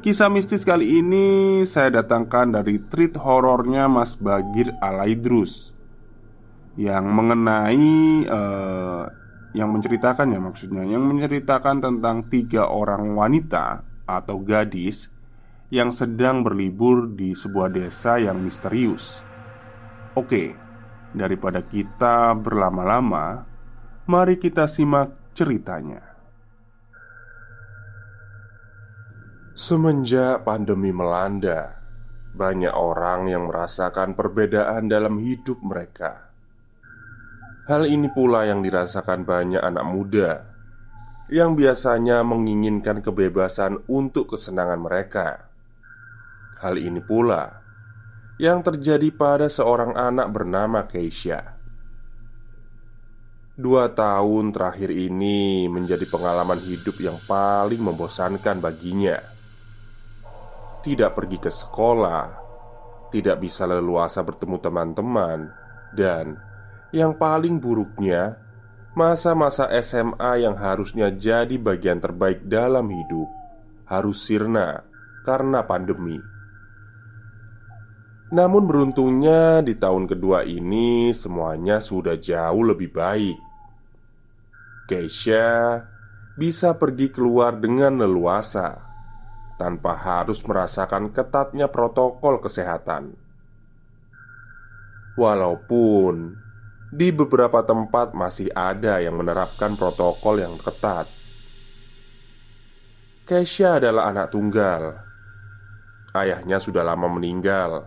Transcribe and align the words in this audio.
Kisah 0.00 0.32
mistis 0.32 0.64
kali 0.64 1.04
ini 1.04 1.60
saya 1.68 2.00
datangkan 2.00 2.56
dari 2.56 2.80
treat 2.88 3.20
horornya 3.20 3.84
Mas 3.84 4.16
Bagir 4.16 4.72
Alaidrus 4.80 5.76
Yang 6.72 7.04
mengenai 7.04 8.24
uh, 8.24 9.04
Yang 9.52 9.68
menceritakan 9.68 10.32
ya 10.32 10.40
maksudnya 10.40 10.88
Yang 10.88 11.04
menceritakan 11.04 11.84
tentang 11.84 12.32
tiga 12.32 12.72
orang 12.72 13.12
wanita 13.12 13.84
Atau 14.08 14.40
gadis 14.40 15.12
Yang 15.68 16.08
sedang 16.08 16.48
berlibur 16.48 17.12
di 17.12 17.36
sebuah 17.36 17.68
desa 17.68 18.16
yang 18.16 18.40
misterius. 18.40 19.20
Oke 20.16 20.56
Daripada 21.12 21.60
kita 21.60 22.32
berlama-lama 22.40 23.44
Mari 24.08 24.40
kita 24.40 24.64
simak 24.64 25.12
ceritanya 25.36 26.09
Semenjak 29.50 30.46
pandemi 30.46 30.94
melanda, 30.94 31.82
banyak 32.30 32.70
orang 32.70 33.26
yang 33.26 33.50
merasakan 33.50 34.14
perbedaan 34.14 34.86
dalam 34.86 35.18
hidup 35.18 35.58
mereka. 35.66 36.30
Hal 37.66 37.90
ini 37.90 38.06
pula 38.14 38.46
yang 38.46 38.62
dirasakan 38.62 39.26
banyak 39.26 39.58
anak 39.58 39.82
muda 39.90 40.30
yang 41.34 41.58
biasanya 41.58 42.22
menginginkan 42.22 43.02
kebebasan 43.02 43.82
untuk 43.90 44.38
kesenangan 44.38 44.78
mereka. 44.86 45.50
Hal 46.62 46.78
ini 46.78 47.02
pula 47.02 47.50
yang 48.38 48.62
terjadi 48.62 49.10
pada 49.10 49.50
seorang 49.50 49.98
anak 49.98 50.30
bernama 50.30 50.86
Keisha. 50.86 51.58
Dua 53.58 53.90
tahun 53.90 54.54
terakhir 54.54 54.94
ini 54.94 55.66
menjadi 55.66 56.06
pengalaman 56.06 56.62
hidup 56.62 57.02
yang 57.02 57.18
paling 57.26 57.82
membosankan 57.82 58.62
baginya 58.62 59.39
tidak 60.80 61.16
pergi 61.16 61.38
ke 61.38 61.52
sekolah, 61.52 62.40
tidak 63.12 63.44
bisa 63.44 63.68
leluasa 63.68 64.24
bertemu 64.24 64.56
teman-teman, 64.58 65.52
dan 65.92 66.40
yang 66.90 67.14
paling 67.14 67.60
buruknya, 67.60 68.40
masa-masa 68.98 69.70
SMA 69.78 70.42
yang 70.42 70.58
harusnya 70.58 71.14
jadi 71.14 71.54
bagian 71.60 72.02
terbaik 72.02 72.42
dalam 72.48 72.90
hidup 72.90 73.28
harus 73.86 74.26
sirna 74.26 74.82
karena 75.22 75.62
pandemi. 75.62 76.18
Namun, 78.30 78.62
beruntungnya 78.66 79.58
di 79.58 79.74
tahun 79.74 80.06
kedua 80.06 80.46
ini 80.46 81.10
semuanya 81.10 81.82
sudah 81.82 82.14
jauh 82.14 82.62
lebih 82.62 82.94
baik. 82.94 83.38
Keisha 84.86 85.82
bisa 86.38 86.78
pergi 86.78 87.10
keluar 87.10 87.58
dengan 87.58 87.98
leluasa 87.98 88.89
tanpa 89.60 89.92
harus 89.92 90.40
merasakan 90.40 91.12
ketatnya 91.12 91.68
protokol 91.68 92.40
kesehatan. 92.40 93.12
Walaupun 95.20 96.40
di 96.88 97.12
beberapa 97.12 97.60
tempat 97.60 98.16
masih 98.16 98.48
ada 98.56 99.04
yang 99.04 99.20
menerapkan 99.20 99.76
protokol 99.76 100.40
yang 100.40 100.56
ketat. 100.56 101.12
Keisha 103.28 103.76
adalah 103.76 104.08
anak 104.08 104.32
tunggal. 104.32 105.04
Ayahnya 106.16 106.56
sudah 106.56 106.80
lama 106.80 107.06
meninggal. 107.12 107.84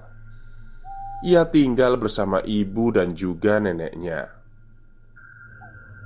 Ia 1.25 1.49
tinggal 1.49 1.97
bersama 1.97 2.39
ibu 2.45 2.93
dan 2.93 3.17
juga 3.17 3.57
neneknya. 3.57 4.29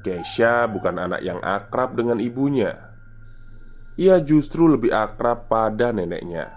Keisha 0.02 0.64
bukan 0.72 0.96
anak 0.96 1.22
yang 1.22 1.44
akrab 1.44 1.94
dengan 2.00 2.24
ibunya 2.24 2.87
ia 3.98 4.22
justru 4.22 4.70
lebih 4.70 4.94
akrab 4.94 5.50
pada 5.50 5.90
neneknya. 5.90 6.54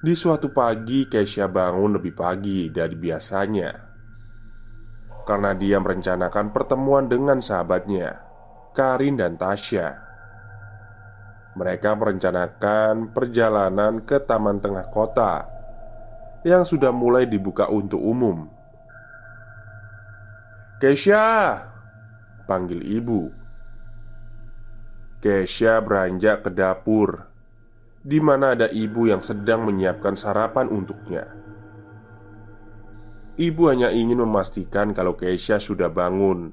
Di 0.00 0.12
suatu 0.12 0.52
pagi, 0.52 1.08
Keisha 1.08 1.48
bangun 1.48 2.00
lebih 2.00 2.16
pagi 2.16 2.68
dari 2.72 2.96
biasanya 2.96 3.86
karena 5.26 5.58
dia 5.58 5.82
merencanakan 5.82 6.54
pertemuan 6.54 7.10
dengan 7.10 7.42
sahabatnya, 7.42 8.22
Karin 8.72 9.18
dan 9.18 9.34
Tasya. 9.34 10.06
Mereka 11.58 11.98
merencanakan 11.98 13.10
perjalanan 13.10 14.06
ke 14.06 14.22
taman 14.22 14.62
tengah 14.62 14.86
kota 14.94 15.50
yang 16.46 16.62
sudah 16.62 16.94
mulai 16.94 17.26
dibuka 17.26 17.66
untuk 17.66 17.98
umum. 17.98 18.46
"Keisha!" 20.78 21.58
panggil 22.46 22.78
ibu. 22.86 23.45
Kesha 25.16 25.80
beranjak 25.80 26.44
ke 26.44 26.50
dapur 26.52 27.24
di 28.04 28.20
mana 28.20 28.52
ada 28.52 28.68
ibu 28.68 29.08
yang 29.08 29.24
sedang 29.24 29.64
menyiapkan 29.64 30.12
sarapan 30.12 30.68
untuknya. 30.68 31.24
Ibu 33.40 33.62
hanya 33.72 33.88
ingin 33.88 34.20
memastikan 34.20 34.92
kalau 34.92 35.16
Kesha 35.16 35.56
sudah 35.56 35.88
bangun 35.88 36.52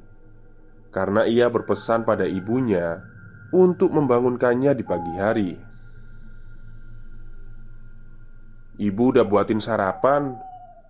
karena 0.95 1.27
ia 1.27 1.51
berpesan 1.51 2.07
pada 2.07 2.23
ibunya 2.23 3.03
untuk 3.51 3.91
membangunkannya 3.91 4.71
di 4.71 4.83
pagi 4.87 5.13
hari. 5.19 5.51
Ibu 8.79 9.03
udah 9.13 9.27
buatin 9.27 9.59
sarapan, 9.59 10.33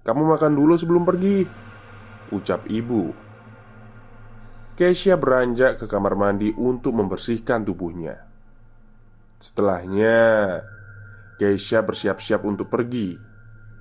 kamu 0.06 0.22
makan 0.38 0.54
dulu 0.56 0.78
sebelum 0.78 1.04
pergi, 1.04 1.44
ucap 2.32 2.70
ibu 2.70 3.23
Keisha 4.74 5.22
beranjak 5.22 5.78
ke 5.78 5.86
kamar 5.86 6.18
mandi 6.18 6.50
untuk 6.58 6.98
membersihkan 6.98 7.62
tubuhnya. 7.62 8.26
Setelahnya, 9.38 10.66
Keisha 11.38 11.86
bersiap-siap 11.86 12.42
untuk 12.42 12.74
pergi. 12.74 13.14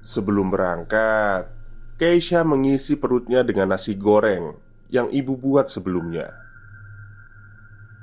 Sebelum 0.05 0.53
berangkat, 0.53 1.49
Keisha 1.97 2.45
mengisi 2.45 3.01
perutnya 3.01 3.41
dengan 3.41 3.73
nasi 3.73 3.97
goreng 3.97 4.53
yang 4.93 5.09
ibu 5.09 5.41
buat 5.41 5.73
sebelumnya. 5.73 6.29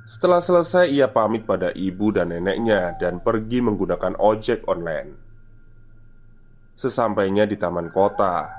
Setelah 0.09 0.41
selesai, 0.41 0.89
ia 0.89 1.05
pamit 1.13 1.45
pada 1.45 1.69
ibu 1.77 2.09
dan 2.09 2.33
neneknya 2.33 2.97
dan 2.97 3.21
pergi 3.21 3.61
menggunakan 3.61 4.17
ojek 4.17 4.65
online. 4.65 5.13
Sesampainya 6.73 7.45
di 7.45 7.53
taman 7.53 7.93
kota, 7.93 8.49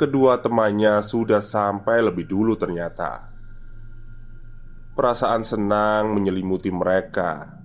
kedua 0.00 0.40
temannya 0.40 1.04
sudah 1.04 1.44
sampai 1.44 2.00
lebih 2.00 2.24
dulu 2.24 2.56
ternyata. 2.56 3.29
Perasaan 4.90 5.46
senang 5.46 6.12
menyelimuti 6.12 6.68
mereka 6.74 7.60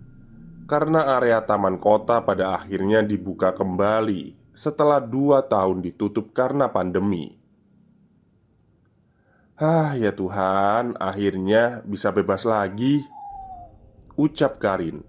karena 0.66 1.18
area 1.18 1.46
taman 1.46 1.78
kota 1.78 2.26
pada 2.26 2.58
akhirnya 2.58 3.06
dibuka 3.06 3.54
kembali 3.54 4.34
setelah 4.50 4.98
dua 4.98 5.46
tahun 5.46 5.86
ditutup 5.86 6.34
karena 6.34 6.74
pandemi. 6.74 7.38
Ah, 9.56 9.96
ya 9.96 10.12
Tuhan, 10.12 11.00
akhirnya 11.00 11.80
bisa 11.88 12.12
bebas 12.12 12.44
lagi. 12.44 13.00
Ucap 14.20 14.60
Karin. 14.60 15.00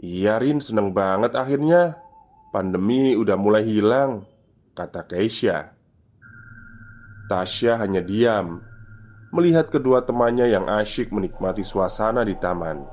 Iya, 0.00 0.40
Rin, 0.40 0.64
seneng 0.64 0.96
banget 0.96 1.36
akhirnya. 1.36 2.00
Pandemi 2.48 3.12
udah 3.12 3.36
mulai 3.36 3.60
hilang 3.60 4.24
kata 4.72 5.04
Keisha. 5.04 5.76
Tasya 7.28 7.76
hanya 7.76 8.00
diam 8.00 8.67
melihat 9.34 9.68
kedua 9.68 10.04
temannya 10.04 10.48
yang 10.48 10.66
asyik 10.68 11.12
menikmati 11.12 11.64
suasana 11.64 12.24
di 12.24 12.36
taman. 12.36 12.84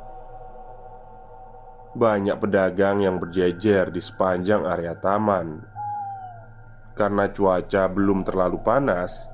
Banyak 1.96 2.38
pedagang 2.44 3.00
yang 3.04 3.20
berjejer 3.24 3.88
di 3.88 4.04
sepanjang 4.04 4.68
area 4.68 5.00
taman. 5.00 5.64
Karena 6.96 7.28
cuaca 7.32 7.88
belum 7.92 8.28
terlalu 8.28 8.60
panas, 8.64 9.32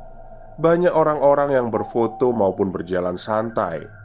banyak 0.62 0.94
orang-orang 0.94 1.57
yang 1.57 1.68
berfoto 1.74 2.30
maupun 2.33 2.69
berjalan 2.69 3.18
santai 3.18 4.01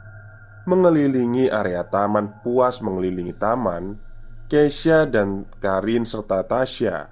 mengelilingi 0.67 1.47
area 1.47 1.87
taman 1.87 2.43
puas 2.43 2.83
mengelilingi 2.83 3.33
taman. 3.39 4.03
Keisha 4.47 5.03
dan 5.03 5.43
Karin 5.59 6.07
serta 6.07 6.39
Tasya 6.39 7.11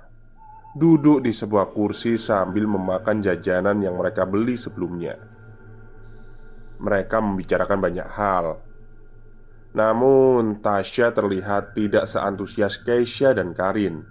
duduk 0.72 1.20
di 1.24 1.36
sebuah 1.36 1.76
kursi 1.76 2.16
sambil 2.16 2.64
memakan 2.64 3.20
jajanan 3.20 3.84
yang 3.84 4.00
mereka 4.00 4.24
beli 4.24 4.56
sebelumnya. 4.56 5.35
Mereka 6.77 7.24
membicarakan 7.24 7.80
banyak 7.80 8.07
hal. 8.19 8.60
Namun, 9.75 10.63
Tasya 10.63 11.12
terlihat 11.12 11.75
tidak 11.75 12.07
seantusias 12.07 12.80
Keisha 12.80 13.36
dan 13.36 13.51
Karin. 13.51 14.07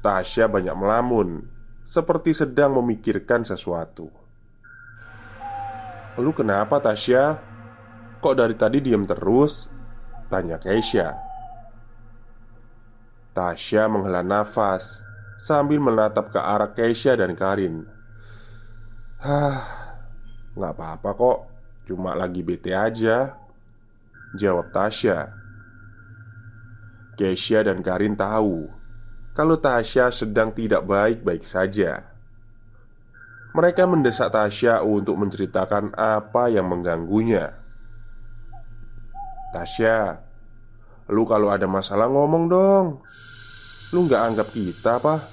Tasya 0.00 0.48
banyak 0.48 0.72
melamun, 0.72 1.44
seperti 1.84 2.32
sedang 2.32 2.76
memikirkan 2.80 3.44
sesuatu. 3.44 4.08
"Lu 6.16 6.32
kenapa, 6.32 6.80
Tasya? 6.80 7.36
Kok 8.20 8.34
dari 8.36 8.56
tadi 8.56 8.80
diam 8.80 9.04
terus?" 9.04 9.68
tanya 10.32 10.56
Keisha. 10.56 11.20
Tasya 13.36 13.92
menghela 13.92 14.24
nafas 14.24 15.04
sambil 15.36 15.80
menatap 15.84 16.32
ke 16.32 16.40
arah 16.40 16.72
Keisha 16.72 17.12
dan 17.16 17.36
Karin. 17.36 17.84
Hah, 19.20 19.79
nggak 20.60 20.76
apa-apa 20.76 21.10
kok, 21.16 21.38
cuma 21.88 22.12
lagi 22.12 22.44
bete 22.44 22.76
aja. 22.76 23.40
Jawab 24.36 24.68
Tasya. 24.70 25.32
Keisha 27.16 27.64
dan 27.64 27.80
Karin 27.80 28.16
tahu 28.16 28.68
kalau 29.32 29.56
Tasya 29.56 30.12
sedang 30.12 30.52
tidak 30.52 30.84
baik-baik 30.84 31.42
saja. 31.48 32.12
Mereka 33.56 33.88
mendesak 33.88 34.30
Tasya 34.30 34.84
untuk 34.84 35.18
menceritakan 35.18 35.96
apa 35.98 36.52
yang 36.52 36.70
mengganggunya. 36.70 37.58
Tasya, 39.50 40.22
Lu 41.10 41.26
kalau 41.26 41.50
ada 41.50 41.66
masalah 41.66 42.06
ngomong 42.06 42.46
dong 42.46 42.86
Lu 43.90 44.06
nggak 44.06 44.22
anggap 44.22 44.48
kita 44.54 45.02
apa? 45.02 45.26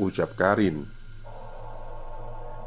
Ucap 0.00 0.32
Karin 0.32 0.88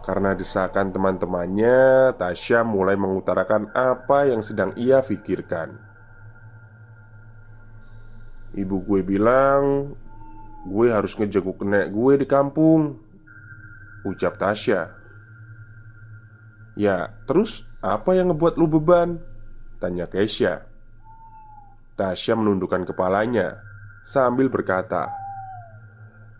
Karena 0.03 0.35
desakan 0.35 0.91
teman-temannya 0.91 2.11
Tasya 2.19 2.67
mulai 2.67 2.99
mengutarakan 2.99 3.71
apa 3.71 4.27
yang 4.27 4.43
sedang 4.43 4.75
ia 4.75 4.99
pikirkan 4.99 5.79
Ibu 8.51 8.83
gue 8.83 9.01
bilang 9.07 9.95
Gue 10.67 10.91
harus 10.91 11.15
ngejenguk 11.15 11.63
nenek 11.63 11.95
gue 11.95 12.13
di 12.19 12.27
kampung 12.27 12.99
Ucap 14.03 14.35
Tasya 14.35 14.91
Ya, 16.75 17.15
terus 17.23 17.63
apa 17.79 18.11
yang 18.17 18.33
ngebuat 18.33 18.59
lu 18.59 18.67
beban? 18.67 19.23
Tanya 19.79 20.09
Keisha 20.11 20.67
Tasya 21.93 22.33
menundukkan 22.33 22.89
kepalanya 22.89 23.61
sambil 24.01 24.49
berkata, 24.49 25.13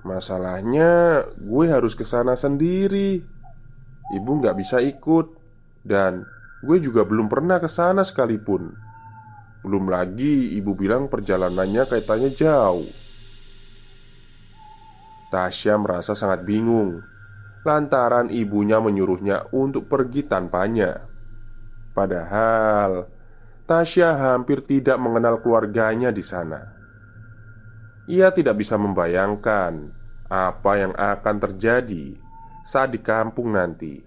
"Masalahnya, 0.01 1.21
gue 1.38 1.66
harus 1.69 1.94
ke 1.94 2.01
sana 2.01 2.33
sendiri. 2.33 3.32
Ibu 4.11 4.44
nggak 4.44 4.59
bisa 4.59 4.83
ikut, 4.83 5.31
dan 5.88 6.27
gue 6.65 6.77
juga 6.83 7.07
belum 7.07 7.31
pernah 7.31 7.63
ke 7.63 7.71
sana 7.71 8.03
sekalipun. 8.03 8.75
Belum 9.63 9.88
lagi, 9.88 10.59
ibu 10.59 10.75
bilang 10.75 11.07
perjalanannya 11.07 11.88
kaitannya 11.88 12.31
jauh." 12.35 12.89
Tasya 15.31 15.79
merasa 15.79 16.13
sangat 16.13 16.45
bingung 16.45 17.01
lantaran 17.63 18.27
ibunya 18.27 18.77
menyuruhnya 18.83 19.50
untuk 19.55 19.88
pergi 19.88 20.27
tanpanya. 20.27 21.07
Padahal 21.95 23.07
Tasya 23.63 24.19
hampir 24.19 24.59
tidak 24.67 24.99
mengenal 24.99 25.39
keluarganya 25.39 26.11
di 26.11 26.19
sana. 26.19 26.59
Ia 28.11 28.35
tidak 28.35 28.59
bisa 28.59 28.75
membayangkan 28.75 29.95
apa 30.27 30.71
yang 30.75 30.91
akan 30.91 31.35
terjadi 31.39 32.19
saat 32.63 32.95
di 32.95 33.04
kampung 33.04 33.51
nanti. 33.51 34.00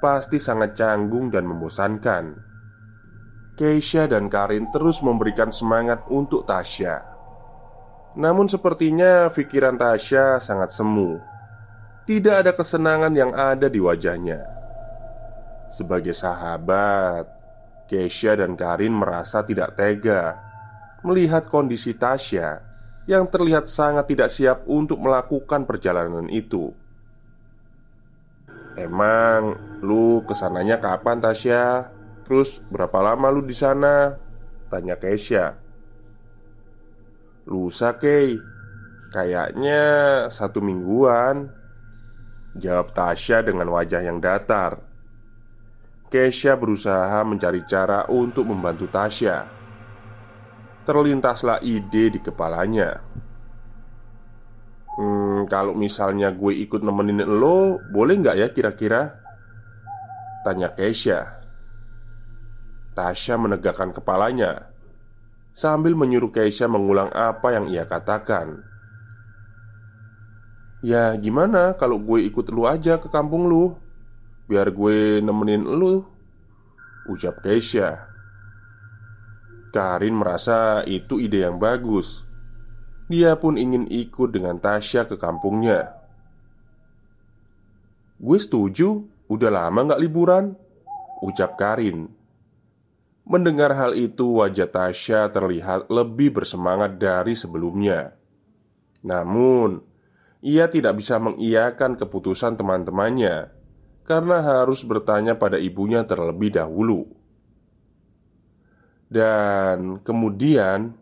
Pasti 0.00 0.40
sangat 0.40 0.72
canggung 0.74 1.28
dan 1.28 1.44
membosankan. 1.44 2.24
Keisha 3.54 4.10
dan 4.10 4.26
Karin 4.26 4.72
terus 4.72 5.04
memberikan 5.04 5.52
semangat 5.54 6.08
untuk 6.10 6.48
Tasya. 6.48 7.04
Namun 8.18 8.50
sepertinya 8.50 9.30
pikiran 9.30 9.78
Tasya 9.78 10.42
sangat 10.42 10.74
semu. 10.74 11.20
Tidak 12.04 12.34
ada 12.34 12.52
kesenangan 12.56 13.14
yang 13.14 13.32
ada 13.32 13.70
di 13.70 13.78
wajahnya. 13.78 14.42
Sebagai 15.70 16.12
sahabat, 16.12 17.28
Keisha 17.88 18.34
dan 18.36 18.56
Karin 18.56 18.92
merasa 18.92 19.44
tidak 19.44 19.76
tega 19.76 20.36
melihat 21.04 21.46
kondisi 21.52 21.92
Tasya 21.92 22.64
yang 23.04 23.28
terlihat 23.28 23.68
sangat 23.68 24.08
tidak 24.08 24.32
siap 24.32 24.64
untuk 24.64 24.96
melakukan 25.04 25.68
perjalanan 25.68 26.24
itu. 26.32 26.72
Emang 28.74 29.54
lu 29.80 30.22
ke 30.26 30.34
sananya 30.34 30.82
kapan 30.82 31.22
Tasya? 31.22 31.90
Terus 32.26 32.62
berapa 32.72 32.98
lama 33.04 33.30
lu 33.30 33.44
di 33.44 33.54
sana? 33.54 34.18
Tanya 34.72 34.98
Keisha. 34.98 35.60
Lusa 37.44 38.00
Kei 38.00 38.40
Kayaknya 39.12 39.82
satu 40.32 40.64
mingguan 40.64 41.52
Jawab 42.56 42.96
Tasya 42.96 43.44
dengan 43.44 43.68
wajah 43.68 44.00
yang 44.00 44.16
datar 44.16 44.94
Kesha 46.14 46.54
berusaha 46.54 47.26
mencari 47.26 47.66
cara 47.66 48.06
untuk 48.06 48.46
membantu 48.46 48.86
Tasya. 48.86 49.50
Terlintaslah 50.86 51.58
ide 51.58 52.14
di 52.14 52.22
kepalanya. 52.22 53.02
Hmm, 54.94 55.50
kalau 55.50 55.74
misalnya 55.74 56.30
gue 56.30 56.54
ikut 56.62 56.82
nemenin 56.82 57.26
lo, 57.26 57.82
boleh 57.90 58.14
nggak 58.20 58.36
ya 58.38 58.48
kira-kira? 58.54 59.18
Tanya 60.46 60.70
Kesha. 60.70 61.42
Tasya 62.94 63.34
menegakkan 63.34 63.90
kepalanya 63.90 64.74
sambil 65.54 65.94
menyuruh 65.94 66.34
Keisha 66.34 66.66
mengulang 66.66 67.08
apa 67.14 67.54
yang 67.54 67.70
ia 67.70 67.86
katakan. 67.86 68.66
Ya 70.84 71.16
gimana 71.16 71.78
kalau 71.78 71.96
gue 71.96 72.28
ikut 72.28 72.52
lu 72.52 72.68
aja 72.68 73.00
ke 73.00 73.08
kampung 73.08 73.48
lu 73.48 73.72
Biar 74.44 74.68
gue 74.68 75.24
nemenin 75.24 75.64
lu 75.64 76.04
Ucap 77.08 77.40
Keisha 77.40 78.04
Karin 79.72 80.12
merasa 80.12 80.84
itu 80.84 81.16
ide 81.24 81.40
yang 81.40 81.56
bagus 81.56 82.28
Dia 83.08 83.36
pun 83.36 83.60
ingin 83.60 83.84
ikut 83.88 84.32
dengan 84.32 84.56
Tasya 84.56 85.04
ke 85.04 85.20
kampungnya. 85.20 85.92
Gue 88.16 88.40
setuju 88.40 89.14
Udah 89.24 89.48
lama 89.48 89.88
gak 89.88 90.02
liburan 90.04 90.52
Ucap 91.24 91.56
Karin. 91.56 92.12
Mendengar 93.24 93.72
hal 93.72 93.96
itu 93.96 94.44
wajah 94.44 94.68
Tasya 94.68 95.32
terlihat 95.32 95.88
lebih 95.88 96.36
bersemangat 96.36 97.00
dari 97.00 97.32
sebelumnya. 97.32 98.12
Namun 99.00 99.80
Ia 100.44 100.68
tidak 100.68 101.00
bisa 101.00 101.16
mengiyakan 101.16 101.96
keputusan 101.96 102.60
teman-temannya 102.60 103.48
karena 104.04 104.44
harus 104.44 104.84
bertanya 104.84 105.40
pada 105.40 105.56
ibunya 105.56 106.04
terlebih 106.04 106.52
dahulu. 106.52 107.08
Dan 109.08 110.04
kemudian 110.04 110.92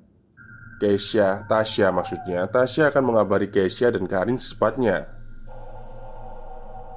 Keisha, 0.83 1.47
Tasya 1.47 1.95
maksudnya. 1.95 2.51
Tasya 2.51 2.91
akan 2.91 3.15
mengabari 3.15 3.47
Keisha 3.55 3.95
dan 3.95 4.11
Karin 4.11 4.35
secepatnya. 4.35 5.07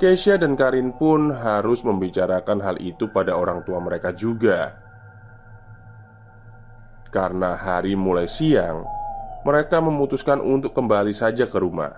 Keisha 0.02 0.42
dan 0.42 0.58
Karin 0.58 0.98
pun 0.98 1.30
harus 1.30 1.86
membicarakan 1.86 2.66
hal 2.66 2.82
itu 2.82 3.14
pada 3.14 3.38
orang 3.38 3.62
tua 3.62 3.78
mereka 3.78 4.10
juga. 4.10 4.82
Karena 7.14 7.54
hari 7.54 7.94
mulai 7.94 8.26
siang 8.26 8.84
Mereka 9.46 9.78
memutuskan 9.78 10.42
untuk 10.42 10.74
kembali 10.74 11.14
saja 11.14 11.46
ke 11.46 11.62
rumah. 11.62 11.94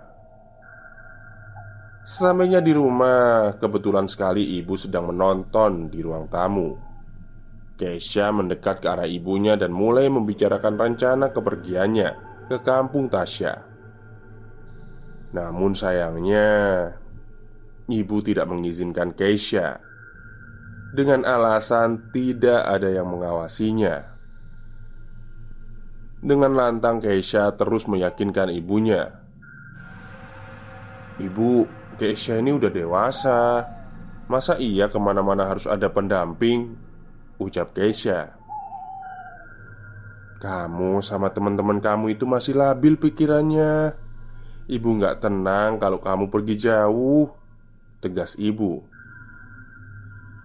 Sesampainya 2.04 2.60
di 2.60 2.76
rumah, 2.76 3.56
kebetulan 3.56 4.12
sekali 4.12 4.60
ibu 4.60 4.76
sedang 4.76 5.16
menonton 5.16 5.88
di 5.88 6.04
ruang 6.04 6.28
tamu 6.28 6.87
Keisha 7.78 8.34
mendekat 8.34 8.82
ke 8.82 8.90
arah 8.90 9.06
ibunya 9.06 9.54
dan 9.54 9.70
mulai 9.70 10.10
membicarakan 10.10 10.82
rencana 10.82 11.30
kepergiannya 11.30 12.10
ke 12.50 12.58
kampung 12.66 13.06
Tasya. 13.06 13.54
Namun 15.38 15.78
sayangnya, 15.78 16.50
ibu 17.86 18.18
tidak 18.26 18.50
mengizinkan 18.50 19.14
Keisha 19.14 19.78
dengan 20.98 21.22
alasan 21.22 22.10
tidak 22.10 22.66
ada 22.66 22.90
yang 22.90 23.06
mengawasinya. 23.14 24.18
Dengan 26.18 26.58
lantang 26.58 26.98
Keisha 26.98 27.54
terus 27.54 27.86
meyakinkan 27.86 28.50
ibunya 28.50 29.22
Ibu, 31.22 31.70
Keisha 32.02 32.42
ini 32.42 32.58
udah 32.58 32.74
dewasa 32.74 33.42
Masa 34.26 34.58
iya 34.58 34.90
ke 34.90 34.98
mana-mana 34.98 35.46
harus 35.46 35.70
ada 35.70 35.94
pendamping 35.94 36.87
Ucap 37.38 37.74
Keisha. 37.78 38.38
Kamu 40.38 41.02
sama 41.02 41.34
teman-teman 41.34 41.82
kamu 41.82 42.18
itu 42.18 42.30
masih 42.30 42.58
labil 42.58 42.98
pikirannya. 42.98 43.94
Ibu 44.70 44.90
nggak 45.02 45.26
tenang 45.26 45.80
kalau 45.82 45.98
kamu 45.98 46.30
pergi 46.30 46.70
jauh 46.70 47.32
Tegas 47.98 48.38
ibu. 48.38 48.86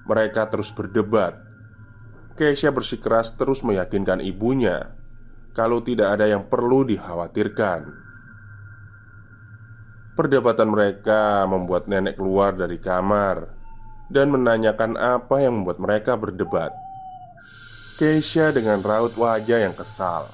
Mereka 0.09 0.49
terus 0.49 0.73
berdebat. 0.73 1.37
Keisha 2.33 2.73
bersikeras 2.73 3.37
terus 3.37 3.61
meyakinkan 3.61 4.25
ibunya 4.25 4.97
Kalau 5.53 5.85
tidak 5.85 6.17
ada 6.17 6.33
yang 6.33 6.49
perlu 6.49 6.81
dikhawatirkan. 6.89 7.93
Perdebatan 10.17 10.69
mereka 10.73 11.45
membuat 11.45 11.93
nenek 11.93 12.17
keluar 12.17 12.57
dari 12.57 12.81
kamar 12.81 13.53
dan 14.09 14.33
menanyakan 14.33 14.97
apa 14.97 15.45
yang 15.45 15.61
membuat 15.61 15.77
mereka 15.77 16.17
berdebat. 16.17 16.73
Keisha 18.03 18.51
dengan 18.51 18.83
raut 18.83 19.15
wajah 19.15 19.63
yang 19.63 19.79
kesal 19.79 20.27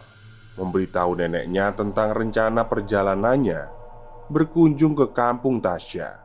Memberitahu 0.56 1.20
neneknya 1.20 1.76
tentang 1.76 2.16
rencana 2.16 2.64
perjalanannya 2.64 3.68
Berkunjung 4.32 4.96
ke 4.96 5.12
kampung 5.12 5.60
Tasya. 5.60 6.16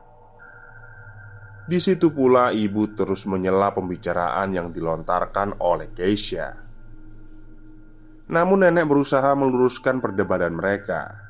Di 1.68 1.76
situ 1.84 2.16
pula 2.16 2.48
ibu 2.48 2.88
terus 2.96 3.28
menyela 3.28 3.76
pembicaraan 3.76 4.56
yang 4.56 4.72
dilontarkan 4.72 5.60
oleh 5.60 5.92
Keisha. 5.92 6.48
Namun 8.32 8.64
nenek 8.64 8.88
berusaha 8.88 9.36
meluruskan 9.36 10.00
perdebatan 10.00 10.56
mereka. 10.56 11.28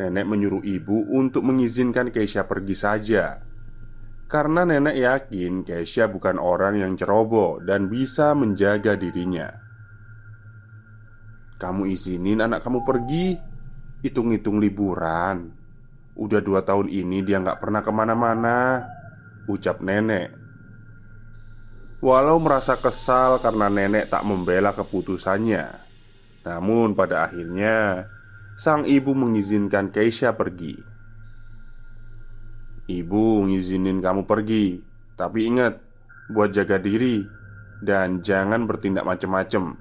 Nenek 0.00 0.24
menyuruh 0.24 0.64
ibu 0.64 1.04
untuk 1.12 1.44
mengizinkan 1.44 2.08
Keisha 2.08 2.48
pergi 2.48 2.76
saja 2.76 3.44
karena 4.34 4.66
nenek 4.66 4.98
yakin 4.98 5.62
Keisha 5.62 6.10
bukan 6.10 6.42
orang 6.42 6.82
yang 6.82 6.98
ceroboh 6.98 7.62
dan 7.62 7.86
bisa 7.86 8.34
menjaga 8.34 8.98
dirinya. 8.98 9.46
Kamu 11.54 11.86
izinin 11.86 12.42
anak 12.42 12.66
kamu 12.66 12.82
pergi? 12.82 13.38
Hitung-hitung 14.02 14.58
liburan. 14.58 15.54
Udah 16.18 16.42
dua 16.42 16.66
tahun 16.66 16.90
ini 16.90 17.22
dia 17.22 17.38
nggak 17.38 17.62
pernah 17.62 17.78
ke 17.86 17.94
mana-mana 17.94 18.82
Ucap 19.46 19.78
nenek. 19.78 20.34
Walau 22.02 22.42
merasa 22.42 22.74
kesal 22.74 23.38
karena 23.38 23.70
nenek 23.70 24.10
tak 24.10 24.26
membela 24.26 24.74
keputusannya. 24.74 25.78
Namun 26.42 26.98
pada 26.98 27.30
akhirnya 27.30 28.10
Sang 28.58 28.82
ibu 28.82 29.14
mengizinkan 29.14 29.94
Keisha 29.94 30.34
pergi 30.34 30.93
Ibu 32.84 33.48
ngizinin 33.48 34.04
kamu 34.04 34.28
pergi 34.28 34.76
Tapi 35.16 35.48
ingat 35.48 35.80
Buat 36.28 36.52
jaga 36.52 36.76
diri 36.76 37.24
Dan 37.80 38.20
jangan 38.20 38.68
bertindak 38.68 39.08
macem-macem 39.08 39.80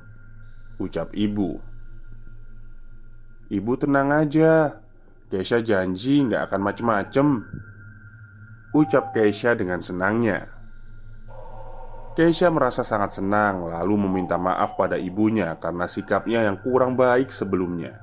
Ucap 0.79 1.11
ibu. 1.11 1.59
Ibu 3.51 3.71
tenang 3.75 4.09
aja 4.15 4.79
Keisha 5.27 5.59
janji 5.59 6.23
nggak 6.23 6.47
akan 6.47 6.61
macem-macem 6.63 7.27
Ucap 8.73 9.13
Keisha 9.13 9.53
dengan 9.53 9.83
senangnya. 9.83 10.49
Keisha 12.15 12.47
merasa 12.49 12.87
sangat 12.87 13.19
senang 13.19 13.67
Lalu 13.67 14.07
meminta 14.07 14.39
maaf 14.39 14.79
pada 14.79 14.95
ibunya 14.95 15.59
Karena 15.59 15.91
sikapnya 15.91 16.47
yang 16.47 16.55
kurang 16.63 16.95
baik 16.95 17.35
sebelumnya. 17.35 17.99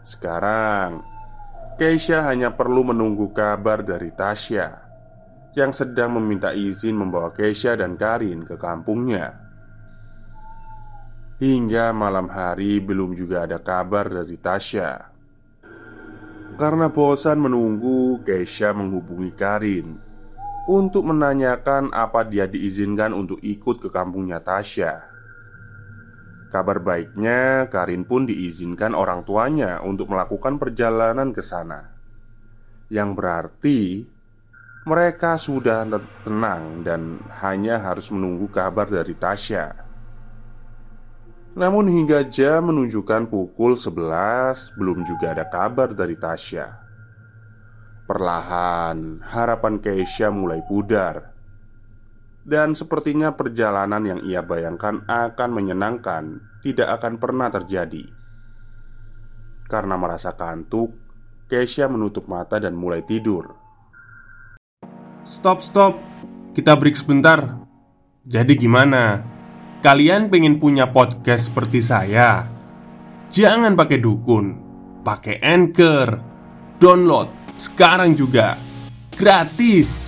Sekarang 0.00 1.17
Keisha 1.78 2.26
hanya 2.26 2.58
perlu 2.58 2.90
menunggu 2.90 3.30
kabar 3.30 3.86
dari 3.86 4.10
Tasya 4.10 4.82
yang 5.54 5.70
sedang 5.70 6.18
meminta 6.18 6.50
izin 6.50 6.98
membawa 6.98 7.30
Keisha 7.30 7.78
dan 7.78 7.94
Karin 7.94 8.42
ke 8.42 8.58
kampungnya. 8.58 9.38
Hingga 11.38 11.94
malam 11.94 12.34
hari 12.34 12.82
belum 12.82 13.14
juga 13.14 13.46
ada 13.46 13.62
kabar 13.62 14.10
dari 14.10 14.34
Tasya. 14.34 15.06
Karena 16.58 16.90
bosan 16.90 17.38
menunggu, 17.46 18.26
Keisha 18.26 18.74
menghubungi 18.74 19.30
Karin 19.38 20.02
untuk 20.66 21.06
menanyakan 21.06 21.94
apa 21.94 22.26
dia 22.26 22.50
diizinkan 22.50 23.14
untuk 23.14 23.38
ikut 23.38 23.78
ke 23.78 23.86
kampungnya 23.86 24.42
Tasya. 24.42 25.17
Kabar 26.48 26.80
baiknya, 26.80 27.68
Karin 27.68 28.08
pun 28.08 28.24
diizinkan 28.24 28.96
orang 28.96 29.20
tuanya 29.28 29.84
untuk 29.84 30.08
melakukan 30.08 30.56
perjalanan 30.56 31.36
ke 31.36 31.44
sana. 31.44 31.92
Yang 32.88 33.10
berarti 33.12 33.80
mereka 34.88 35.36
sudah 35.36 35.84
tenang 36.24 36.80
dan 36.80 37.20
hanya 37.44 37.76
harus 37.76 38.08
menunggu 38.08 38.48
kabar 38.48 38.88
dari 38.88 39.12
Tasya. 39.12 39.84
Namun 41.52 41.92
hingga 41.92 42.24
jam 42.24 42.72
menunjukkan 42.72 43.28
pukul 43.28 43.76
11 43.76 44.72
belum 44.80 45.04
juga 45.04 45.36
ada 45.36 45.44
kabar 45.44 45.92
dari 45.92 46.16
Tasya. 46.16 46.80
Perlahan 48.08 49.20
harapan 49.20 49.76
Keisha 49.76 50.32
mulai 50.32 50.64
pudar 50.64 51.36
dan 52.48 52.72
sepertinya 52.72 53.36
perjalanan 53.36 54.00
yang 54.08 54.20
ia 54.24 54.40
bayangkan 54.40 55.04
akan 55.04 55.50
menyenangkan 55.52 56.40
tidak 56.64 56.96
akan 56.96 57.20
pernah 57.20 57.52
terjadi. 57.52 58.08
Karena 59.68 60.00
merasa 60.00 60.32
kantuk, 60.32 60.96
Keisha 61.44 61.92
menutup 61.92 62.24
mata 62.24 62.56
dan 62.56 62.72
mulai 62.72 63.04
tidur. 63.04 63.52
Stop, 65.28 65.60
stop, 65.60 66.00
kita 66.56 66.72
break 66.72 66.96
sebentar. 66.96 67.60
Jadi, 68.24 68.56
gimana? 68.56 69.20
Kalian 69.84 70.32
pengen 70.32 70.56
punya 70.56 70.88
podcast 70.88 71.52
seperti 71.52 71.84
saya? 71.84 72.48
Jangan 73.28 73.76
pakai 73.76 74.00
dukun, 74.00 74.46
pakai 75.04 75.36
anchor, 75.44 76.16
download 76.80 77.28
sekarang 77.60 78.16
juga 78.16 78.56
gratis. 79.12 80.07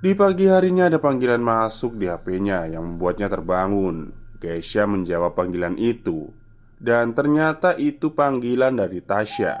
Di 0.00 0.16
pagi 0.16 0.48
harinya 0.48 0.88
ada 0.88 0.96
panggilan 0.96 1.44
masuk 1.44 2.00
di 2.00 2.08
HP-nya 2.08 2.72
yang 2.72 2.96
membuatnya 2.96 3.28
terbangun. 3.28 4.16
Keisha 4.40 4.88
menjawab 4.88 5.36
panggilan 5.36 5.76
itu 5.76 6.32
dan 6.80 7.12
ternyata 7.12 7.76
itu 7.76 8.16
panggilan 8.16 8.80
dari 8.80 9.04
Tasya 9.04 9.60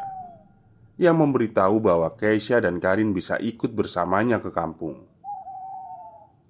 yang 0.96 1.20
memberitahu 1.20 1.84
bahwa 1.84 2.16
Keisha 2.16 2.56
dan 2.64 2.80
Karin 2.80 3.12
bisa 3.12 3.36
ikut 3.36 3.76
bersamanya 3.76 4.40
ke 4.40 4.48
kampung. 4.48 5.04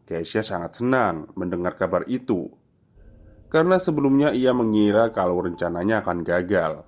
Keisha 0.06 0.46
sangat 0.46 0.78
senang 0.78 1.26
mendengar 1.34 1.74
kabar 1.74 2.06
itu 2.06 2.46
karena 3.50 3.82
sebelumnya 3.82 4.30
ia 4.30 4.54
mengira 4.54 5.10
kalau 5.10 5.42
rencananya 5.42 6.06
akan 6.06 6.22
gagal. 6.22 6.86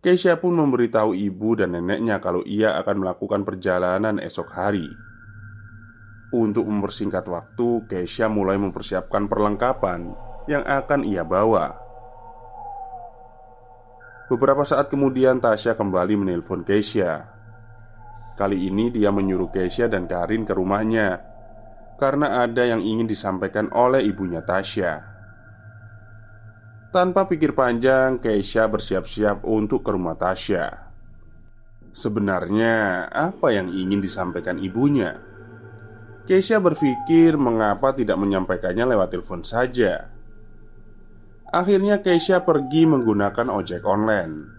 Keisha 0.00 0.40
pun 0.40 0.56
memberitahu 0.56 1.12
ibu 1.12 1.52
dan 1.60 1.76
neneknya 1.76 2.24
kalau 2.24 2.40
ia 2.48 2.80
akan 2.80 3.04
melakukan 3.04 3.44
perjalanan 3.44 4.16
esok 4.16 4.56
hari 4.56 4.88
untuk 6.36 6.68
mempersingkat 6.68 7.24
waktu, 7.24 7.88
Keisha 7.88 8.28
mulai 8.28 8.60
mempersiapkan 8.60 9.24
perlengkapan 9.24 10.12
yang 10.44 10.60
akan 10.62 11.00
ia 11.08 11.24
bawa. 11.24 11.72
Beberapa 14.28 14.66
saat 14.66 14.92
kemudian, 14.92 15.40
Tasya 15.40 15.78
kembali 15.78 16.14
menelpon 16.18 16.66
Keisha. 16.66 17.30
Kali 18.36 18.68
ini 18.68 18.92
dia 18.92 19.08
menyuruh 19.08 19.48
Keisha 19.48 19.88
dan 19.88 20.04
Karin 20.04 20.44
ke 20.44 20.52
rumahnya 20.52 21.36
karena 21.96 22.44
ada 22.44 22.62
yang 22.68 22.84
ingin 22.84 23.08
disampaikan 23.08 23.72
oleh 23.72 24.04
ibunya 24.04 24.44
Tasya. 24.44 25.16
Tanpa 26.92 27.28
pikir 27.28 27.52
panjang, 27.52 28.20
Keisha 28.20 28.68
bersiap-siap 28.68 29.44
untuk 29.44 29.84
ke 29.84 29.90
rumah 29.92 30.16
Tasya. 30.16 30.92
Sebenarnya, 31.96 33.08
apa 33.08 33.52
yang 33.52 33.72
ingin 33.72 34.00
disampaikan 34.04 34.60
ibunya? 34.60 35.16
Keisha 36.26 36.58
berpikir 36.58 37.38
mengapa 37.38 37.94
tidak 37.94 38.18
menyampaikannya 38.18 38.82
lewat 38.82 39.14
telepon 39.14 39.46
saja. 39.46 40.10
Akhirnya 41.54 42.02
Keisha 42.02 42.42
pergi 42.42 42.82
menggunakan 42.82 43.46
ojek 43.46 43.86
online. 43.86 44.50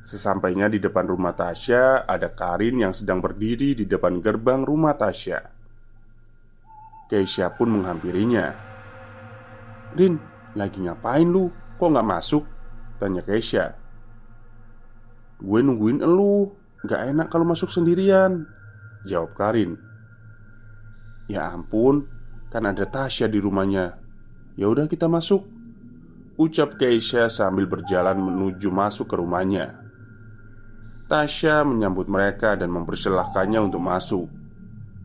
Sesampainya 0.00 0.72
di 0.72 0.80
depan 0.80 1.04
rumah 1.04 1.36
Tasya, 1.36 2.08
ada 2.08 2.32
Karin 2.32 2.80
yang 2.80 2.96
sedang 2.96 3.20
berdiri 3.20 3.76
di 3.76 3.84
depan 3.84 4.24
gerbang 4.24 4.64
rumah 4.64 4.96
Tasya. 4.96 5.44
Keisha 7.12 7.52
pun 7.52 7.76
menghampirinya. 7.76 8.56
"Rin, 9.92 10.16
lagi 10.56 10.88
ngapain 10.88 11.28
lu? 11.28 11.52
Kok 11.76 11.88
nggak 11.92 12.08
masuk?" 12.08 12.48
tanya 12.96 13.20
Keisha. 13.20 13.76
"Gue 15.36 15.60
nungguin 15.60 16.00
elu, 16.00 16.48
nggak 16.80 17.00
enak 17.12 17.26
kalau 17.28 17.44
masuk 17.44 17.68
sendirian," 17.68 18.48
jawab 19.04 19.36
Karin. 19.36 19.76
"Ya 21.30 21.50
ampun, 21.50 22.08
kan 22.52 22.68
ada 22.68 22.84
Tasya 22.84 23.28
di 23.28 23.40
rumahnya. 23.40 23.98
Ya 24.54 24.68
udah 24.68 24.88
kita 24.88 25.08
masuk." 25.10 25.44
Ucap 26.34 26.82
Keisha 26.82 27.30
sambil 27.30 27.70
berjalan 27.70 28.18
menuju 28.18 28.66
masuk 28.66 29.06
ke 29.06 29.14
rumahnya. 29.14 29.78
Tasya 31.06 31.62
menyambut 31.62 32.10
mereka 32.10 32.58
dan 32.58 32.74
mempersilahkannya 32.74 33.60
untuk 33.62 33.78
masuk. 33.78 34.26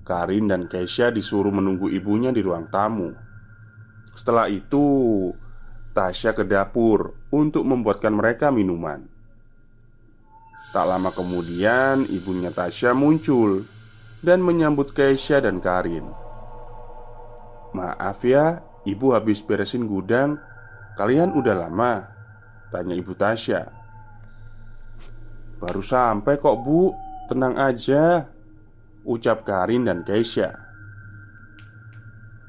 Karin 0.02 0.50
dan 0.50 0.66
Keisha 0.66 1.14
disuruh 1.14 1.54
menunggu 1.54 1.86
ibunya 1.94 2.34
di 2.34 2.42
ruang 2.42 2.66
tamu. 2.74 3.14
Setelah 4.18 4.50
itu, 4.50 4.82
Tasya 5.94 6.34
ke 6.34 6.50
dapur 6.50 7.14
untuk 7.30 7.62
membuatkan 7.62 8.18
mereka 8.18 8.50
minuman. 8.50 9.06
Tak 10.74 10.86
lama 10.90 11.14
kemudian, 11.14 12.10
ibunya 12.10 12.50
Tasya 12.50 12.98
muncul 12.98 13.70
dan 14.24 14.44
menyambut 14.44 14.92
Keisha 14.92 15.40
dan 15.40 15.64
Karin. 15.64 16.08
"Maaf 17.76 18.24
ya, 18.24 18.64
ibu 18.84 19.16
habis 19.16 19.44
beresin 19.46 19.86
gudang. 19.88 20.40
Kalian 21.00 21.36
udah 21.36 21.56
lama?" 21.68 22.08
tanya 22.70 22.94
ibu 22.94 23.18
Tasya. 23.18 23.80
Baru 25.60 25.84
sampai 25.84 26.40
kok 26.40 26.64
bu 26.64 26.96
Tenang 27.28 27.60
aja 27.60 28.26
Ucap 29.04 29.44
Karin 29.44 29.86
dan 29.86 30.08
Keisha 30.08 30.56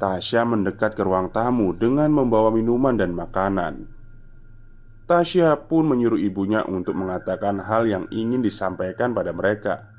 Tasya 0.00 0.46
mendekat 0.48 0.96
ke 0.96 1.02
ruang 1.04 1.28
tamu 1.28 1.76
dengan 1.76 2.08
membawa 2.14 2.48
minuman 2.54 2.96
dan 2.96 3.12
makanan 3.12 3.90
Tasya 5.10 5.66
pun 5.66 5.90
menyuruh 5.90 6.22
ibunya 6.22 6.62
untuk 6.62 6.94
mengatakan 6.94 7.58
hal 7.66 7.90
yang 7.90 8.06
ingin 8.14 8.40
disampaikan 8.46 9.10
pada 9.10 9.34
mereka 9.34 9.89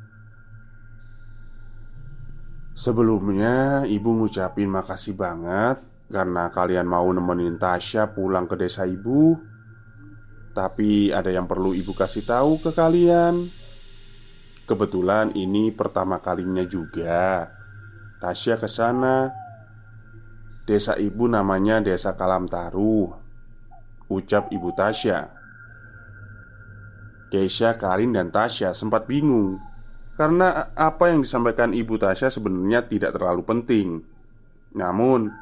Sebelumnya, 2.82 3.86
ibu 3.86 4.10
ngucapin 4.10 4.66
makasih 4.66 5.14
banget 5.14 5.86
karena 6.10 6.50
kalian 6.50 6.90
mau 6.90 7.06
nemenin 7.14 7.62
Tasya 7.62 8.10
pulang 8.10 8.50
ke 8.50 8.58
desa 8.58 8.90
ibu. 8.90 9.38
Tapi 10.58 11.14
ada 11.14 11.30
yang 11.30 11.46
perlu 11.46 11.78
ibu 11.78 11.94
kasih 11.94 12.26
tahu 12.26 12.58
ke 12.58 12.74
kalian. 12.74 13.54
Kebetulan 14.66 15.30
ini 15.38 15.70
pertama 15.70 16.18
kalinya 16.26 16.66
juga. 16.66 17.54
Tasya 18.18 18.58
ke 18.58 18.66
sana. 18.66 19.30
Desa 20.66 20.98
ibu 20.98 21.30
namanya 21.30 21.86
Desa 21.86 22.18
Kalam 22.18 22.50
Taru 22.50 23.14
Ucap 24.10 24.50
ibu 24.50 24.74
Tasya. 24.74 25.30
Keisha, 27.30 27.78
Karin, 27.78 28.18
dan 28.18 28.34
Tasya 28.34 28.74
sempat 28.74 29.06
bingung 29.06 29.71
Karena 30.22 30.70
apa 30.78 31.10
yang 31.10 31.26
disampaikan 31.26 31.74
ibu 31.74 31.98
Tasya 31.98 32.30
sebenarnya 32.30 32.86
tidak 32.86 33.18
terlalu 33.18 33.42
penting 33.42 34.06
Namun 34.78 35.34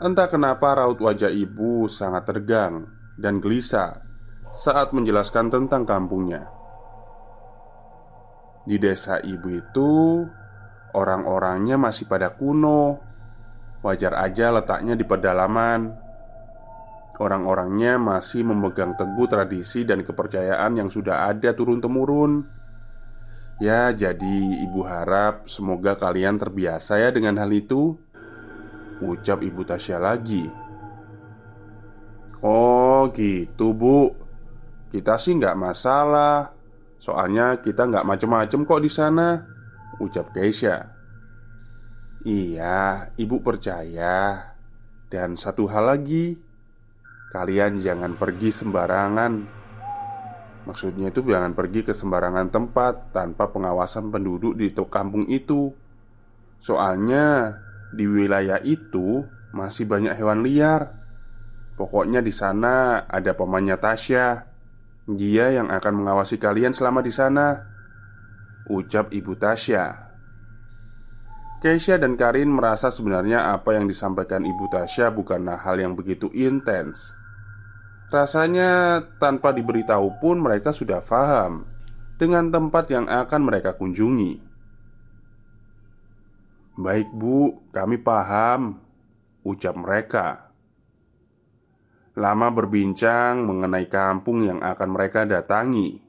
Entah 0.00 0.32
kenapa 0.32 0.72
raut 0.80 0.96
wajah 0.96 1.28
ibu 1.28 1.84
sangat 1.84 2.24
tegang 2.30 2.88
dan 3.20 3.36
gelisah 3.36 4.00
saat 4.48 4.96
menjelaskan 4.96 5.52
tentang 5.52 5.84
kampungnya. 5.84 6.48
Di 8.64 8.80
desa 8.80 9.20
ibu 9.20 9.48
itu, 9.52 10.24
orang-orangnya 10.96 11.76
masih 11.76 12.08
pada 12.08 12.32
kuno. 12.32 12.96
Wajar 13.84 14.16
aja 14.24 14.48
letaknya 14.48 14.96
di 14.96 15.04
pedalaman. 15.04 15.92
Orang-orangnya 17.20 18.00
masih 18.00 18.48
memegang 18.48 18.96
teguh 18.96 19.28
tradisi 19.28 19.84
dan 19.84 20.00
kepercayaan 20.00 20.80
yang 20.80 20.88
sudah 20.88 21.28
ada 21.28 21.52
turun-temurun. 21.52 22.59
Ya, 23.60 23.92
jadi 23.92 24.64
ibu 24.64 24.80
harap 24.88 25.44
semoga 25.46 25.92
kalian 25.92 26.40
terbiasa 26.40 26.96
ya 26.96 27.12
dengan 27.12 27.36
hal 27.36 27.52
itu. 27.52 28.00
Ucap 29.04 29.44
ibu 29.44 29.60
Tasya 29.62 30.00
lagi. 30.00 30.48
Oh, 32.40 33.12
gitu, 33.12 33.76
Bu. 33.76 34.16
Kita 34.90 35.14
sih 35.22 35.38
nggak 35.38 35.54
masalah 35.54 36.50
Soalnya 36.98 37.62
kita 37.62 37.86
nggak 37.86 38.02
macem-macem 38.02 38.66
kok 38.66 38.82
di 38.82 38.90
sana 38.90 39.38
Ucap 40.02 40.34
Keisha 40.34 40.90
Iya, 42.26 43.14
ibu 43.14 43.38
percaya 43.38 44.50
Dan 45.06 45.38
satu 45.38 45.70
hal 45.70 45.94
lagi 45.94 46.34
Kalian 47.30 47.78
jangan 47.78 48.18
pergi 48.18 48.50
sembarangan 48.50 49.59
Maksudnya 50.68 51.08
itu 51.08 51.24
jangan 51.24 51.56
pergi 51.56 51.80
ke 51.80 51.96
sembarangan 51.96 52.52
tempat 52.52 53.16
Tanpa 53.16 53.48
pengawasan 53.48 54.12
penduduk 54.12 54.56
di 54.56 54.68
kampung 54.70 55.24
itu. 55.28 55.72
Soalnya 56.60 57.56
di 57.90 58.04
wilayah 58.04 58.60
itu 58.60 59.24
masih 59.50 59.88
banyak 59.88 60.14
hewan 60.14 60.44
liar. 60.44 61.00
Pokoknya 61.74 62.20
di 62.20 62.30
sana 62.30 63.08
ada 63.08 63.32
pamannya 63.32 63.80
Tasya. 63.80 64.26
Dia 65.10 65.46
yang 65.50 65.72
akan 65.72 66.04
mengawasi 66.04 66.36
kalian 66.36 66.76
selama 66.76 67.00
di 67.00 67.10
sana. 67.10 67.56
Ucap 68.68 69.10
Ibu 69.10 69.34
Tasya. 69.40 70.12
Keisha 71.60 72.00
dan 72.00 72.16
Karin 72.16 72.48
merasa 72.48 72.88
sebenarnya 72.88 73.52
apa 73.52 73.76
yang 73.76 73.84
disampaikan 73.84 74.44
Ibu 74.44 74.72
Tasya 74.72 75.12
bukanlah 75.12 75.60
hal 75.60 75.76
yang 75.76 75.92
begitu 75.92 76.32
intens 76.32 77.12
Rasanya 78.10 79.00
tanpa 79.22 79.54
diberitahu 79.54 80.18
pun 80.18 80.42
mereka 80.42 80.74
sudah 80.74 80.98
paham 80.98 81.62
Dengan 82.18 82.50
tempat 82.50 82.90
yang 82.90 83.06
akan 83.06 83.40
mereka 83.46 83.78
kunjungi 83.78 84.42
Baik 86.74 87.08
bu, 87.14 87.70
kami 87.70 88.02
paham 88.02 88.82
Ucap 89.46 89.78
mereka 89.78 90.50
Lama 92.18 92.50
berbincang 92.50 93.46
mengenai 93.46 93.86
kampung 93.86 94.42
yang 94.42 94.58
akan 94.58 94.88
mereka 94.90 95.22
datangi. 95.22 96.02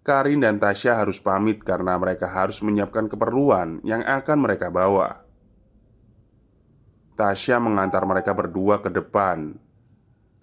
Karin 0.00 0.40
dan 0.40 0.56
Tasya 0.56 0.96
harus 0.96 1.20
pamit 1.20 1.60
karena 1.60 2.00
mereka 2.00 2.26
harus 2.26 2.64
menyiapkan 2.64 3.12
keperluan 3.12 3.84
yang 3.84 4.00
akan 4.00 4.38
mereka 4.40 4.72
bawa. 4.72 5.22
Tasya 7.14 7.60
mengantar 7.60 8.02
mereka 8.08 8.32
berdua 8.32 8.80
ke 8.80 8.88
depan. 8.88 9.60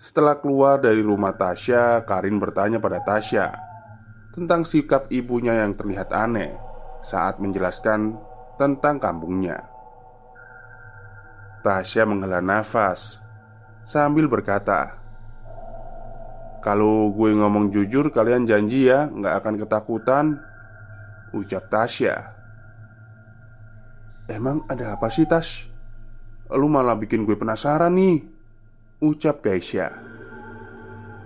Setelah 0.01 0.41
keluar 0.41 0.81
dari 0.81 1.05
rumah 1.05 1.37
Tasya, 1.37 2.01
Karin 2.09 2.41
bertanya 2.41 2.81
pada 2.81 3.05
Tasya 3.05 3.53
tentang 4.33 4.65
sikap 4.65 5.05
ibunya 5.13 5.61
yang 5.61 5.77
terlihat 5.77 6.09
aneh 6.09 6.57
saat 7.05 7.37
menjelaskan 7.37 8.17
tentang 8.57 8.97
kampungnya. 8.97 9.61
Tasya 11.61 12.09
menghela 12.09 12.41
nafas 12.41 13.21
sambil 13.85 14.25
berkata, 14.25 14.97
"Kalau 16.65 17.13
gue 17.13 17.37
ngomong 17.37 17.69
jujur, 17.69 18.09
kalian 18.09 18.49
janji 18.49 18.89
ya 18.89 19.05
nggak 19.05 19.37
akan 19.37 19.53
ketakutan." 19.61 20.25
Ucap 21.29 21.69
Tasya. 21.69 22.15
"Emang 24.25 24.65
ada 24.65 24.97
apa 24.97 25.13
sih, 25.13 25.29
Tas? 25.29 25.69
Lu 26.49 26.65
malah 26.73 26.97
bikin 26.97 27.21
gue 27.21 27.37
penasaran 27.37 27.93
nih." 27.93 28.30
Ucap 29.01 29.41
Keisha. 29.41 29.97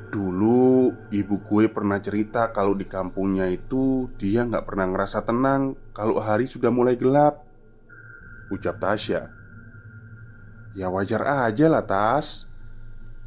Dulu 0.07 0.95
ibu 1.11 1.35
gue 1.43 1.67
pernah 1.67 1.99
cerita 1.99 2.47
kalau 2.55 2.71
di 2.71 2.87
kampungnya 2.87 3.51
itu 3.51 4.07
dia 4.15 4.47
nggak 4.47 4.63
pernah 4.63 4.87
ngerasa 4.95 5.27
tenang 5.27 5.75
kalau 5.91 6.23
hari 6.23 6.47
sudah 6.47 6.71
mulai 6.71 6.95
gelap. 6.95 7.43
Ucap 8.47 8.79
Tasya. 8.79 9.27
Ya 10.71 10.87
wajar 10.87 11.27
aja 11.51 11.67
lah 11.67 11.83
Tas 11.83 12.47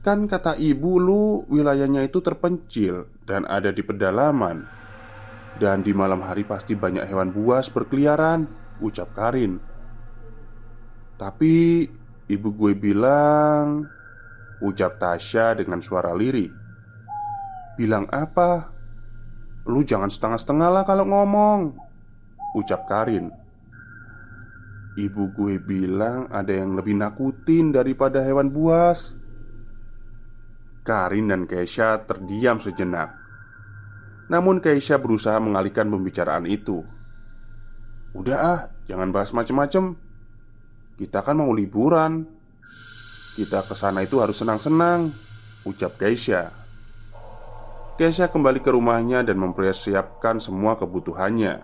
Kan 0.01 0.25
kata 0.25 0.57
ibu 0.57 0.97
lu 0.97 1.45
wilayahnya 1.53 2.09
itu 2.09 2.25
terpencil 2.25 3.05
dan 3.29 3.45
ada 3.49 3.69
di 3.69 3.81
pedalaman 3.85 4.65
Dan 5.61 5.81
di 5.81 5.93
malam 5.97 6.25
hari 6.25 6.45
pasti 6.49 6.73
banyak 6.77 7.09
hewan 7.09 7.33
buas 7.33 7.73
berkeliaran 7.73 8.49
Ucap 8.85 9.17
Karin 9.17 9.61
Tapi 11.17 11.89
ibu 12.29 12.49
gue 12.53 12.73
bilang 12.77 13.98
Ucap 14.59 14.99
Tasya 14.99 15.55
dengan 15.55 15.79
suara 15.79 16.11
lirih. 16.11 16.51
Bilang 17.79 18.11
apa? 18.11 18.75
Lu 19.71 19.87
jangan 19.87 20.11
setengah-setengah 20.11 20.71
lah 20.73 20.83
kalau 20.83 21.07
ngomong 21.07 21.79
Ucap 22.59 22.89
Karin. 22.91 23.31
Ibu 24.99 25.31
gue 25.31 25.63
bilang 25.63 26.27
ada 26.35 26.51
yang 26.51 26.75
lebih 26.75 26.99
nakutin 26.99 27.71
daripada 27.71 28.19
hewan 28.19 28.51
buas. 28.51 29.15
Karin 30.83 31.31
dan 31.31 31.47
Keisha 31.47 32.03
terdiam 32.03 32.59
sejenak. 32.59 33.15
Namun 34.27 34.59
Keisha 34.59 34.99
berusaha 34.99 35.39
mengalihkan 35.39 35.87
pembicaraan 35.87 36.51
itu. 36.51 36.83
Udah 38.17 38.39
ah, 38.41 38.61
jangan 38.91 39.15
bahas 39.15 39.31
macem-macem. 39.31 39.95
Kita 40.99 41.23
kan 41.23 41.39
mau 41.39 41.55
liburan 41.55 42.38
Kita 43.39 43.63
ke 43.63 43.71
sana 43.79 44.03
itu 44.03 44.19
harus 44.19 44.43
senang-senang 44.43 45.15
Ucap 45.63 45.95
Keisha 45.95 46.51
Keisha 47.95 48.27
kembali 48.27 48.59
ke 48.59 48.75
rumahnya 48.75 49.23
dan 49.23 49.39
mempersiapkan 49.39 50.43
semua 50.43 50.75
kebutuhannya. 50.75 51.63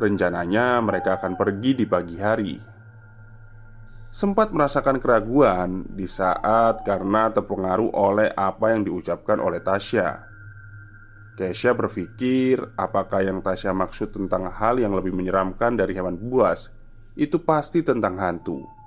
Rencananya 0.00 0.80
mereka 0.80 1.20
akan 1.20 1.36
pergi 1.36 1.76
di 1.76 1.84
pagi 1.84 2.16
hari. 2.16 2.56
Sempat 4.08 4.48
merasakan 4.48 4.96
keraguan 4.96 5.84
di 5.92 6.08
saat 6.08 6.80
karena 6.88 7.28
terpengaruh 7.36 7.92
oleh 7.92 8.32
apa 8.32 8.72
yang 8.72 8.88
diucapkan 8.88 9.44
oleh 9.44 9.60
Tasya. 9.60 10.24
Keisha 11.36 11.76
berpikir 11.76 12.64
apakah 12.80 13.28
yang 13.28 13.44
Tasya 13.44 13.76
maksud 13.76 14.16
tentang 14.16 14.48
hal 14.48 14.80
yang 14.80 14.96
lebih 14.96 15.12
menyeramkan 15.12 15.76
dari 15.76 15.92
hewan 15.92 16.16
buas? 16.16 16.72
Itu 17.12 17.44
pasti 17.44 17.84
tentang 17.84 18.16
hantu 18.16 18.77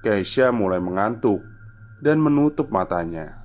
Keisha 0.00 0.48
mulai 0.48 0.80
mengantuk 0.80 1.44
dan 2.00 2.24
menutup 2.24 2.72
matanya. 2.72 3.39